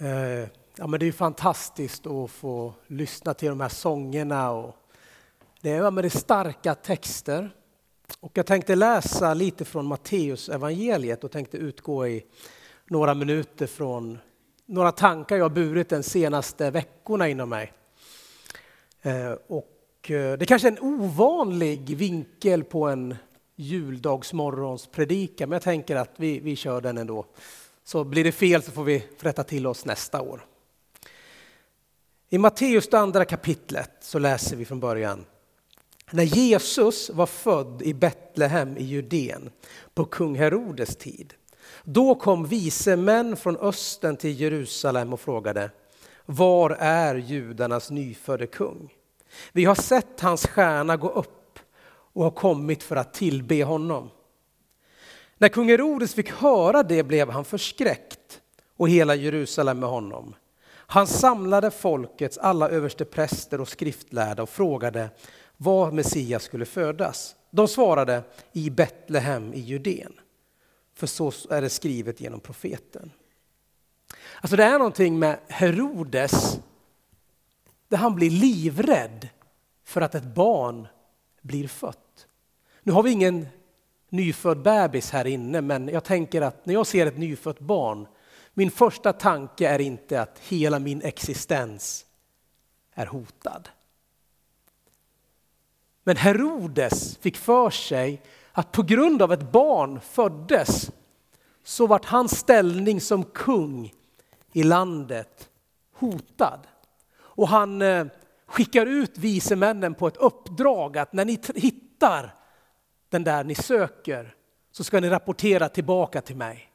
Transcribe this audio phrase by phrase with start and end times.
[0.00, 4.50] Eh, ja, men det är fantastiskt att få lyssna till de här sångerna.
[4.50, 4.76] Och
[5.60, 7.50] det, är, ja, men det är starka texter.
[8.20, 12.24] Och jag tänkte läsa lite från Matteus evangeliet och tänkte utgå i
[12.90, 14.18] några minuter från
[14.66, 17.72] några tankar jag burit de senaste veckorna inom mig.
[19.02, 23.16] Eh, och eh, det det kanske är en ovanlig vinkel på en
[23.56, 27.26] juldagsmorgons predikan, men jag tänker att vi, vi kör den ändå.
[27.88, 30.46] Så blir det fel så får vi rätta till oss nästa år.
[32.28, 35.24] I Matteus andra kapitlet så läser vi från början.
[36.10, 39.50] När Jesus var född i Betlehem i Judeen
[39.94, 41.34] på kung Herodes tid,
[41.84, 45.70] då kom vise män från östen till Jerusalem och frågade
[46.26, 48.94] Var är judarnas nyfödde kung?
[49.52, 51.58] Vi har sett hans stjärna gå upp
[52.12, 54.10] och har kommit för att tillbe honom.
[55.38, 58.40] När kung Herodes fick höra det blev han förskräckt
[58.76, 60.34] och hela Jerusalem med honom.
[60.70, 65.10] Han samlade folkets alla överstepräster och skriftlärda och frågade
[65.56, 67.36] var Messias skulle födas.
[67.50, 68.22] De svarade
[68.52, 70.12] i Betlehem i Judeen.
[70.94, 73.12] För så är det skrivet genom profeten.
[74.40, 76.58] Alltså det är någonting med Herodes
[77.88, 79.28] där han blir livrädd
[79.84, 80.88] för att ett barn
[81.42, 82.26] blir fött.
[82.82, 83.46] Nu har vi ingen
[84.08, 88.06] nyfödd bebis här inne, men jag tänker att när jag ser ett nyfött barn,
[88.54, 92.06] min första tanke är inte att hela min existens
[92.94, 93.68] är hotad.
[96.04, 100.90] Men Herodes fick för sig att på grund av ett barn föddes
[101.64, 103.92] så vart hans ställning som kung
[104.52, 105.48] i landet
[105.94, 106.66] hotad.
[107.18, 108.06] Och han eh,
[108.46, 112.34] skickar ut visemännen på ett uppdrag att när ni hittar
[113.08, 114.34] den där ni söker
[114.70, 116.72] så ska ni rapportera tillbaka till mig.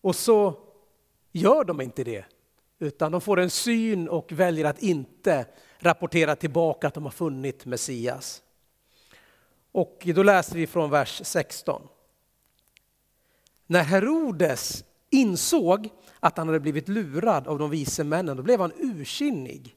[0.00, 0.58] Och så
[1.32, 2.24] gör de inte det,
[2.78, 5.46] utan de får en syn och väljer att inte
[5.78, 8.42] rapportera tillbaka att de har funnit Messias.
[9.72, 11.88] Och då läser vi från vers 16.
[13.66, 15.88] När Herodes insåg
[16.20, 19.76] att han hade blivit lurad av de vise männen, då blev han ursinnig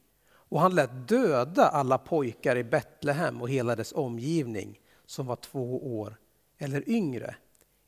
[0.50, 5.98] och han lät döda alla pojkar i Betlehem och hela dess omgivning som var två
[5.98, 6.16] år
[6.58, 7.34] eller yngre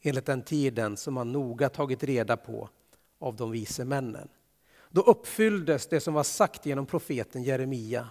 [0.02, 2.68] enligt den tiden som han noga tagit reda på
[3.18, 4.28] av de vise männen.
[4.90, 8.08] Då uppfylldes det som var sagt genom profeten Jeremia.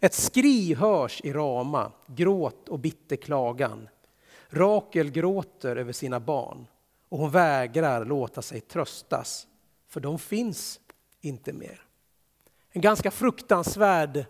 [0.00, 3.88] Ett skri hörs i Rama, gråt och bitter klagan.
[4.48, 6.66] Rakel gråter över sina barn
[7.08, 9.46] och hon vägrar låta sig tröstas,
[9.88, 10.80] för de finns
[11.20, 11.86] inte mer.
[12.74, 14.24] En ganska fruktansvärd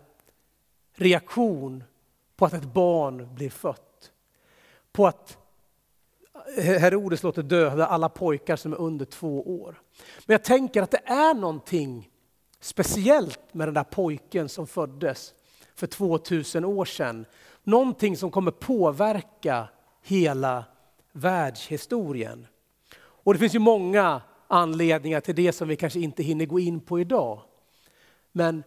[0.95, 1.83] reaktion
[2.35, 4.11] på att ett barn blir fött.
[4.91, 5.37] På att
[6.57, 9.81] eh, Herodes låter döda alla pojkar som är under två år.
[10.25, 12.09] Men jag tänker att det är någonting
[12.59, 15.33] speciellt med den där pojken som föddes
[15.75, 17.25] för 2000 år sedan.
[17.63, 19.69] Någonting som kommer påverka
[20.01, 20.65] hela
[21.11, 22.47] världshistorien.
[22.95, 26.79] Och det finns ju många anledningar till det som vi kanske inte hinner gå in
[26.79, 27.41] på idag.
[28.33, 28.63] Men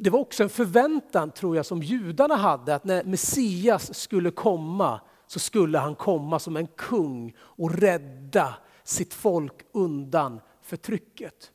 [0.00, 5.00] det var också en förväntan tror jag som judarna hade att när Messias skulle komma
[5.26, 8.54] så skulle han komma som en kung och rädda
[8.84, 11.50] sitt folk undan förtrycket.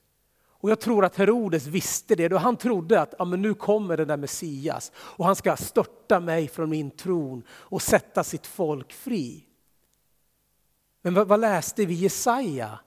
[0.62, 2.38] Och jag tror att Herodes visste det.
[2.38, 6.48] Han trodde att ja, men nu kommer den där Messias och han ska störta mig
[6.48, 9.46] från min tron och sätta sitt folk fri.
[11.02, 12.80] Men vad, vad läste vi i Jesaja?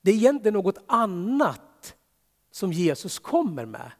[0.00, 1.60] Det är egentligen något annat
[2.52, 3.92] som Jesus kommer med.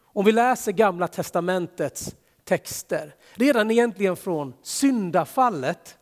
[0.00, 5.98] Om vi läser Gamla testamentets texter, redan egentligen från syndafallet,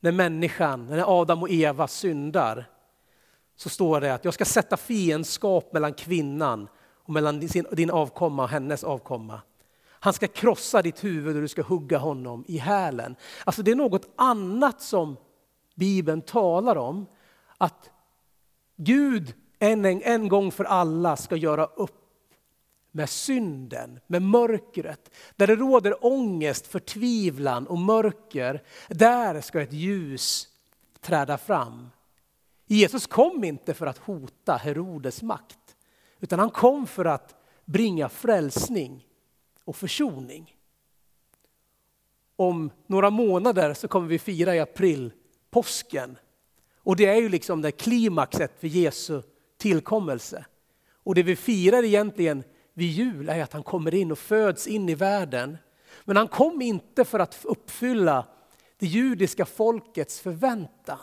[0.00, 2.68] när människan, när Adam och Eva syndar,
[3.56, 6.68] så står det att jag ska sätta fiendskap mellan kvinnan
[7.04, 7.40] och mellan
[7.72, 9.40] din avkomma och hennes avkomma.
[9.88, 13.16] Han ska krossa ditt huvud och du ska hugga honom i hälen.
[13.44, 15.16] Alltså det är något annat som
[15.74, 17.06] Bibeln talar om.
[17.58, 17.90] Att
[18.76, 22.34] Gud en, en gång för alla ska göra upp
[22.90, 25.10] med synden, med mörkret.
[25.36, 30.48] Där det råder ångest, förtvivlan och mörker, där ska ett ljus
[31.00, 31.88] träda fram.
[32.66, 35.76] Jesus kom inte för att hota Herodes makt,
[36.20, 37.34] utan han kom för att
[37.64, 39.06] bringa frälsning
[39.64, 40.56] och försoning.
[42.36, 45.12] Om några månader så kommer vi fira i april
[45.50, 46.18] påsken.
[46.76, 49.22] Och det är ju liksom det klimaxet för Jesu
[49.62, 50.44] tillkommelse.
[50.92, 52.44] Och det vi firar egentligen
[52.74, 55.58] vid jul är att han kommer in och föds in i världen.
[56.04, 58.26] Men han kom inte för att uppfylla
[58.78, 60.98] det judiska folkets förväntan.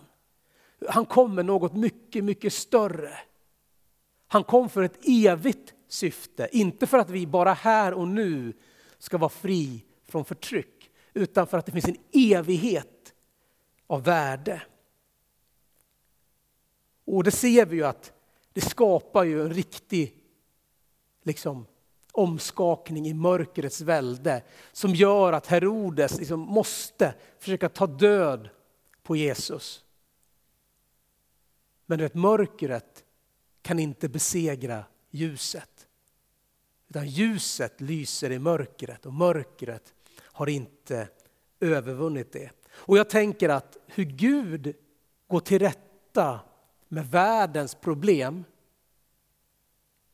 [0.90, 3.18] Han kom med något mycket, mycket större.
[4.28, 8.54] Han kom för ett evigt syfte, inte för att vi bara här och nu
[8.98, 13.14] ska vara fri från förtryck, utan för att det finns en evighet
[13.88, 14.62] av värde.
[17.06, 18.19] Och det ser vi ju att
[18.60, 20.18] det skapar ju en riktig
[21.24, 21.66] liksom,
[22.12, 28.50] omskakning i mörkrets välde som gör att Herodes liksom måste försöka ta död
[29.04, 29.86] på Jesus.
[31.86, 33.04] Men vet, mörkret
[33.62, 35.88] kan inte besegra ljuset.
[36.88, 41.08] Utan ljuset lyser i mörkret och mörkret har inte
[41.60, 42.52] övervunnit det.
[42.72, 44.76] Och jag tänker att hur Gud
[45.28, 46.40] går till rätta
[46.90, 48.44] med världens problem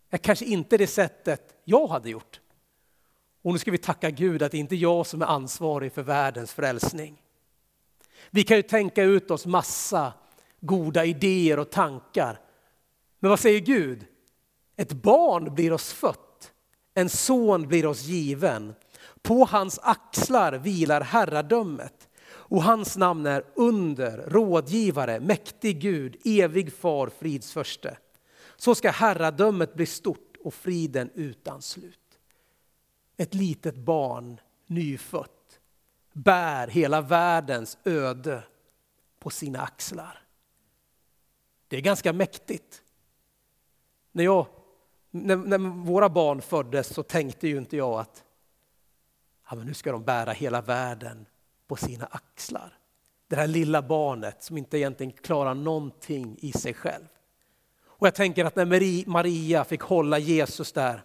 [0.09, 2.39] är kanske inte det sättet jag hade gjort.
[3.41, 6.03] Och nu ska vi tacka Gud att det inte är jag som är ansvarig för
[6.03, 7.21] världens frälsning.
[8.29, 10.13] Vi kan ju tänka ut oss massa
[10.59, 12.39] goda idéer och tankar.
[13.19, 14.05] Men vad säger Gud?
[14.75, 16.53] Ett barn blir oss fött,
[16.93, 18.75] en son blir oss given.
[19.21, 22.09] På hans axlar vilar herradömet
[22.47, 27.97] och hans namn är under, rådgivare, mäktig Gud, evig far, frids förste.
[28.55, 31.99] Så ska herradömet bli stort och friden utan slut.
[33.17, 35.59] Ett litet barn, nyfött,
[36.13, 38.43] bär hela världens öde
[39.19, 40.21] på sina axlar.
[41.67, 42.81] Det är ganska mäktigt.
[44.11, 44.47] När, jag,
[45.11, 48.23] när, när våra barn föddes så tänkte ju inte jag att
[49.49, 51.25] ja, men nu ska de bära hela världen
[51.67, 52.77] på sina axlar.
[53.27, 57.05] Det här lilla barnet som inte egentligen klarar någonting i sig själv.
[57.85, 61.03] Och jag tänker att när Maria fick hålla Jesus där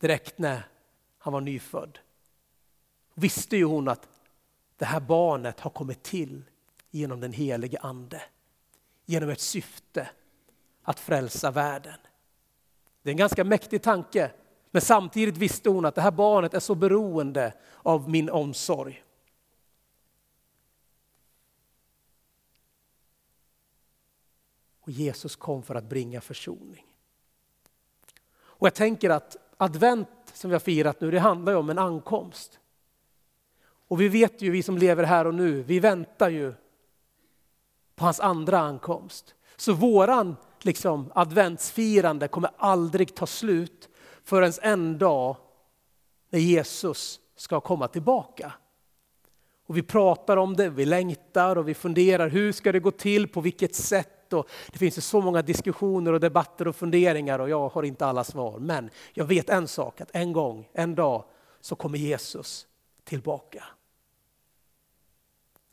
[0.00, 0.66] direkt när
[1.18, 1.98] han var nyfödd,
[3.14, 4.08] visste ju hon att
[4.76, 6.44] det här barnet har kommit till
[6.90, 8.22] genom den helige ande.
[9.06, 10.10] Genom ett syfte
[10.82, 11.98] att frälsa världen.
[13.02, 14.30] Det är en ganska mäktig tanke,
[14.70, 19.02] men samtidigt visste hon att det här barnet är så beroende av min omsorg.
[24.82, 26.86] Och Jesus kom för att bringa försoning.
[28.34, 31.78] Och jag tänker att advent som vi har firat nu, det handlar ju om en
[31.78, 32.58] ankomst.
[33.88, 36.54] Och vi vet ju, vi som lever här och nu, vi väntar ju
[37.94, 39.34] på hans andra ankomst.
[39.56, 43.88] Så våran liksom, adventsfirande kommer aldrig ta slut
[44.24, 45.36] förrän en dag
[46.30, 48.52] när Jesus ska komma tillbaka.
[49.66, 53.28] Och vi pratar om det, vi längtar och vi funderar, hur ska det gå till,
[53.28, 54.21] på vilket sätt?
[54.32, 58.06] Och det finns ju så många diskussioner och debatter och funderingar och jag har inte
[58.06, 58.58] alla svar.
[58.58, 61.24] Men jag vet en sak, att en gång, en dag
[61.60, 62.66] så kommer Jesus
[63.04, 63.64] tillbaka.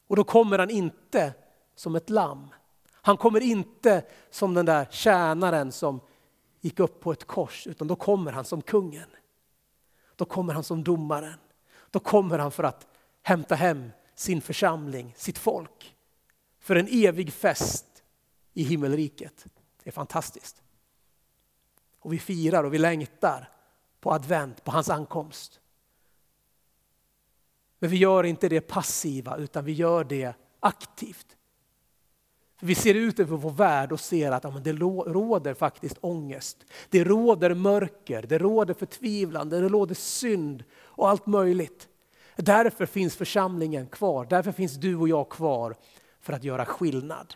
[0.07, 1.33] Och då kommer han inte
[1.75, 2.47] som ett lamm.
[2.91, 5.99] Han kommer inte som den där tjänaren som
[6.61, 9.09] gick upp på ett kors, utan då kommer han som kungen.
[10.15, 11.39] Då kommer han som domaren.
[11.91, 12.87] Då kommer han för att
[13.23, 15.95] hämta hem sin församling, sitt folk.
[16.59, 17.85] För en evig fest
[18.59, 19.45] i himmelriket.
[19.83, 20.61] Det är fantastiskt.
[21.99, 23.49] Och vi firar och vi längtar
[23.99, 25.59] på advent, på hans ankomst.
[27.79, 31.37] Men vi gör inte det passiva utan vi gör det aktivt.
[32.57, 35.97] För vi ser ut över vår värld och ser att ja, men det råder faktiskt
[36.01, 36.65] ångest.
[36.89, 41.87] Det råder mörker, det råder förtvivlan, det råder synd och allt möjligt.
[42.35, 45.75] Därför finns församlingen kvar, därför finns du och jag kvar
[46.19, 47.35] för att göra skillnad.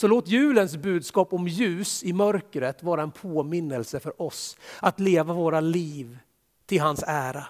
[0.00, 5.34] Så låt julens budskap om ljus i mörkret vara en påminnelse för oss att leva
[5.34, 6.18] våra liv
[6.66, 7.46] till hans ära.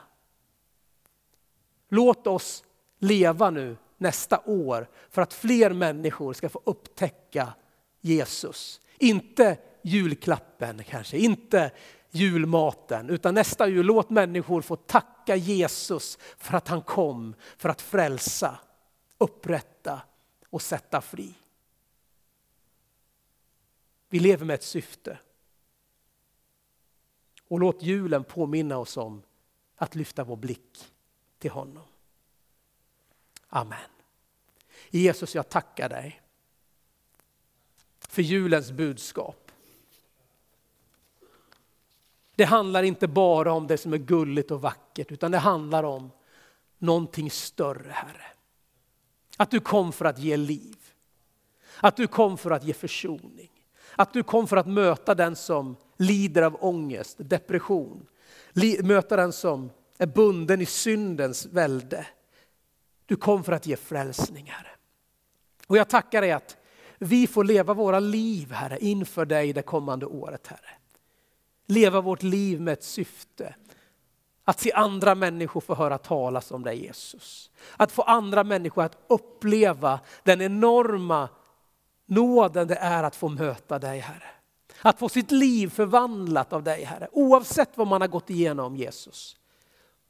[1.89, 2.65] Låt oss
[2.99, 7.53] leva nu nästa år för att fler människor ska få upptäcka
[8.01, 8.81] Jesus.
[8.99, 11.71] Inte julklappen kanske, inte
[12.11, 17.83] julmaten, utan nästa jul låt människor få tacka Jesus för att han kom för att
[17.83, 18.59] frälsa,
[19.19, 20.01] upprätta
[20.51, 21.35] och sätta fri.
[24.11, 25.19] Vi lever med ett syfte.
[27.49, 29.23] Och låt julen påminna oss om
[29.77, 30.93] att lyfta vår blick
[31.39, 31.85] till honom.
[33.49, 33.79] Amen.
[34.91, 36.23] Jesus, jag tackar dig
[37.99, 39.53] för julens budskap.
[42.35, 46.11] Det handlar inte bara om det som är gulligt och vackert, utan det handlar om
[46.79, 48.27] någonting större, Herre.
[49.37, 50.77] Att du kom för att ge liv.
[51.81, 53.60] Att du kom för att ge försoning.
[54.01, 58.07] Att du kom för att möta den som lider av ångest, depression.
[58.83, 62.07] Möta den som är bunden i syndens välde.
[63.07, 64.77] Du kom för att ge frälsningar.
[65.67, 66.57] Och jag tackar dig att
[66.99, 70.71] vi får leva våra liv, Herre, inför dig det kommande året, Herre.
[71.67, 73.55] Leva vårt liv med ett syfte.
[74.45, 77.51] Att se andra människor få höra talas om dig Jesus.
[77.77, 81.29] Att få andra människor att uppleva den enorma
[82.11, 84.31] nåden det är att få möta dig Herre.
[84.83, 87.09] Att få sitt liv förvandlat av dig Herre.
[87.13, 89.37] Oavsett vad man har gått igenom Jesus.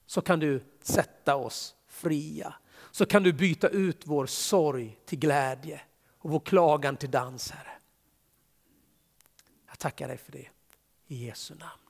[0.07, 2.55] Så kan du sätta oss fria.
[2.91, 5.81] Så kan du byta ut vår sorg till glädje
[6.19, 7.73] och vår klagan till dans Herre.
[9.69, 10.49] Jag tackar dig för det.
[11.07, 11.81] I Jesu namn.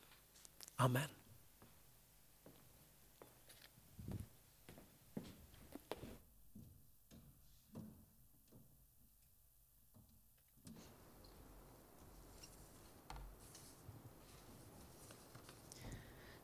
[0.76, 1.19] Amen.